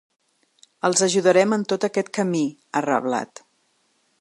[0.87, 2.41] Els ajudarem en tot aquest camí,
[2.73, 3.45] ha reblat.